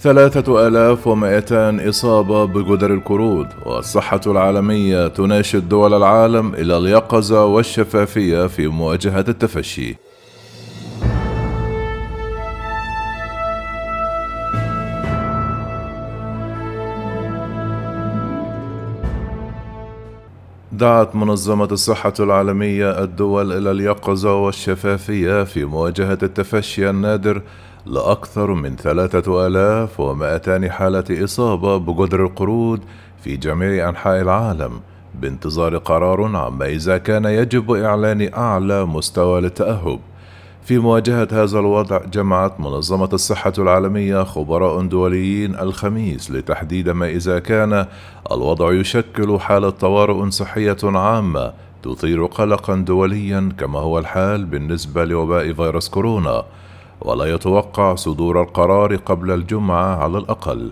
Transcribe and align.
ثلاثة 0.00 0.68
آلاف 0.68 1.06
ومائتان 1.06 1.88
إصابة 1.88 2.44
بجدر 2.44 2.94
القرود 2.94 3.46
والصحة 3.66 4.20
العالمية 4.26 5.08
تناشد 5.08 5.68
دول 5.68 5.94
العالم 5.94 6.54
إلى 6.54 6.76
اليقظة 6.76 7.44
والشفافية 7.44 8.46
في 8.46 8.66
مواجهة 8.68 9.24
التفشي. 9.28 9.96
دعت 20.76 21.16
منظمة 21.16 21.68
الصحة 21.72 22.12
العالمية 22.20 23.04
الدول 23.04 23.52
إلى 23.52 23.70
اليقظة 23.70 24.34
والشفافية 24.34 25.44
في 25.44 25.64
مواجهة 25.64 26.18
التفشي 26.22 26.90
النادر 26.90 27.42
لأكثر 27.86 28.54
من 28.54 28.76
ثلاثة 28.76 29.46
آلاف 29.46 30.00
ومائتان 30.00 30.70
حالة 30.70 31.24
إصابة 31.24 31.76
بجدر 31.76 32.24
القرود 32.24 32.80
في 33.22 33.36
جميع 33.36 33.88
أنحاء 33.88 34.20
العالم 34.20 34.80
بانتظار 35.14 35.76
قرار 35.76 36.36
عما 36.36 36.66
إذا 36.66 36.98
كان 36.98 37.24
يجب 37.24 37.70
إعلان 37.70 38.30
أعلى 38.34 38.84
مستوى 38.84 39.40
للتأهب. 39.40 39.98
في 40.66 40.78
مواجهة 40.78 41.28
هذا 41.32 41.58
الوضع 41.58 42.00
جمعت 42.04 42.60
منظمة 42.60 43.08
الصحة 43.12 43.52
العالمية 43.58 44.22
خبراء 44.22 44.82
دوليين 44.82 45.54
الخميس 45.54 46.30
لتحديد 46.30 46.88
ما 46.88 47.08
إذا 47.08 47.38
كان 47.38 47.86
الوضع 48.32 48.72
يشكل 48.72 49.40
حالة 49.40 49.70
طوارئ 49.70 50.30
صحية 50.30 50.76
عامة 50.84 51.52
تثير 51.82 52.24
قلقا 52.26 52.74
دوليا 52.74 53.52
كما 53.58 53.78
هو 53.78 53.98
الحال 53.98 54.44
بالنسبة 54.44 55.04
لوباء 55.04 55.52
فيروس 55.52 55.88
كورونا 55.88 56.44
ولا 57.00 57.24
يتوقع 57.24 57.94
صدور 57.94 58.42
القرار 58.42 58.96
قبل 58.96 59.30
الجمعة 59.30 59.96
على 59.96 60.18
الأقل. 60.18 60.70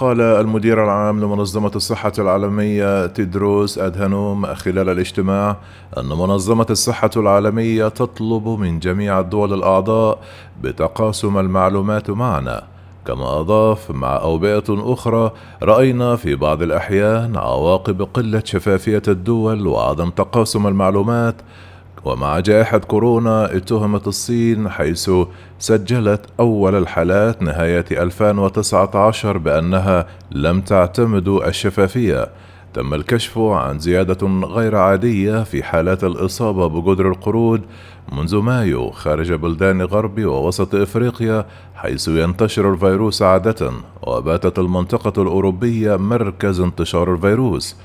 قال 0.00 0.20
المدير 0.20 0.84
العام 0.84 1.20
لمنظمة 1.20 1.70
الصحة 1.76 2.12
العالمية 2.18 3.06
تيدروس 3.06 3.78
أدهانوم 3.78 4.46
خلال 4.54 4.88
الاجتماع 4.88 5.56
أن 5.98 6.06
منظمة 6.06 6.66
الصحة 6.70 7.10
العالمية 7.16 7.88
تطلب 7.88 8.48
من 8.48 8.78
جميع 8.78 9.20
الدول 9.20 9.54
الأعضاء 9.54 10.18
بتقاسم 10.62 11.38
المعلومات 11.38 12.10
معنا. 12.10 12.62
كما 13.06 13.40
أضاف 13.40 13.90
مع 13.90 14.16
أوبئة 14.16 14.64
أخرى 14.68 15.30
رأينا 15.62 16.16
في 16.16 16.34
بعض 16.34 16.62
الأحيان 16.62 17.36
عواقب 17.36 18.02
قلة 18.02 18.42
شفافية 18.44 19.02
الدول 19.08 19.66
وعدم 19.66 20.10
تقاسم 20.10 20.66
المعلومات 20.66 21.34
ومع 22.04 22.40
جائحة 22.40 22.78
كورونا 22.78 23.56
اتهمت 23.56 24.06
الصين 24.06 24.68
حيث 24.68 25.10
سجلت 25.58 26.26
أول 26.40 26.74
الحالات 26.74 27.42
نهاية 27.42 27.84
2019 27.90 29.38
بأنها 29.38 30.06
لم 30.30 30.60
تعتمد 30.60 31.28
الشفافية. 31.28 32.28
تم 32.74 32.94
الكشف 32.94 33.38
عن 33.38 33.78
زيادة 33.78 34.26
غير 34.26 34.76
عادية 34.76 35.42
في 35.42 35.62
حالات 35.62 36.04
الإصابة 36.04 36.66
بجدر 36.66 37.08
القرود 37.08 37.62
منذ 38.12 38.36
مايو 38.36 38.90
خارج 38.90 39.32
بلدان 39.32 39.82
غرب 39.82 40.24
ووسط 40.24 40.74
إفريقيا 40.74 41.46
حيث 41.74 42.08
ينتشر 42.08 42.72
الفيروس 42.72 43.22
عادة 43.22 43.72
وباتت 44.02 44.58
المنطقة 44.58 45.22
الأوروبية 45.22 45.96
مركز 45.96 46.60
انتشار 46.60 47.14
الفيروس. 47.14 47.76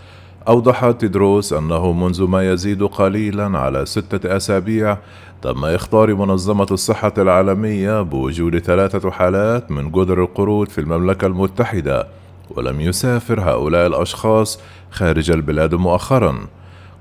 أوضح 0.48 0.92
تدروس 0.92 1.54
أنه 1.54 1.92
منذ 1.92 2.24
ما 2.24 2.52
يزيد 2.52 2.84
قليلا 2.84 3.60
على 3.60 3.86
ستة 3.86 4.36
أسابيع 4.36 4.98
تم 5.42 5.66
إخطار 5.66 6.16
منظمة 6.16 6.68
الصحة 6.72 7.14
العالمية 7.18 8.02
بوجود 8.02 8.60
ثلاثة 8.60 9.12
حالات 9.12 9.72
من 9.72 9.92
جدر 9.92 10.24
القرود 10.24 10.70
في 10.70 10.82
المملكة 10.82 11.28
المتحدة 11.28 12.08
ولم 12.50 12.82
يسافر 12.82 13.42
هؤلاء 13.42 13.88
الأشخاص 13.88 14.60
خارج 14.92 15.32
البلاد 15.32 15.76
مؤخرا. 15.76 16.36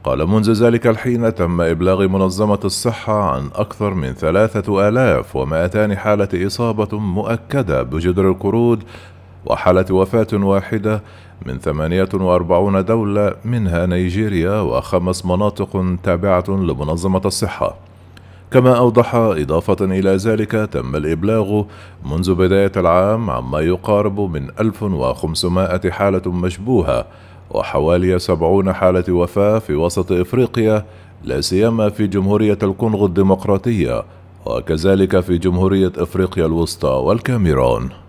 قال 0.04 0.26
منذ 0.26 0.52
ذلك 0.52 0.86
الحين 0.86 1.34
تم 1.34 1.60
إبلاغ 1.60 2.08
منظمة 2.08 2.60
الصحة 2.64 3.30
عن 3.30 3.50
أكثر 3.54 3.94
من 3.94 4.12
ثلاثة 4.12 4.88
آلاف 4.88 5.36
ومائتان 5.36 5.96
حالة 5.96 6.46
إصابة 6.46 6.98
مؤكدة 6.98 7.82
بجدر 7.82 8.28
القرود 8.28 8.82
وحالة 9.46 9.94
وفاة 9.94 10.26
واحدة 10.32 11.02
من 11.46 11.58
48 11.58 12.84
دولة 12.84 13.34
منها 13.44 13.86
نيجيريا 13.86 14.60
وخمس 14.60 15.26
مناطق 15.26 15.96
تابعة 16.02 16.44
لمنظمة 16.48 17.22
الصحة. 17.24 17.76
كما 18.50 18.78
أوضح 18.78 19.14
إضافة 19.14 19.84
إلى 19.84 20.16
ذلك 20.16 20.50
تم 20.50 20.96
الإبلاغ 20.96 21.62
منذ 22.10 22.34
بداية 22.34 22.72
العام 22.76 23.30
عما 23.30 23.60
يقارب 23.60 24.20
من 24.20 24.50
1500 24.60 25.90
حالة 25.90 26.32
مشبوهة 26.32 27.06
وحوالي 27.50 28.18
70 28.18 28.72
حالة 28.72 29.12
وفاة 29.12 29.58
في 29.58 29.74
وسط 29.74 30.12
إفريقيا 30.12 30.84
لا 31.24 31.40
سيما 31.40 31.88
في 31.88 32.06
جمهورية 32.06 32.58
الكونغو 32.62 33.06
الديمقراطية 33.06 34.04
وكذلك 34.46 35.20
في 35.20 35.38
جمهورية 35.38 35.92
إفريقيا 35.96 36.46
الوسطى 36.46 36.88
والكاميرون. 36.88 38.03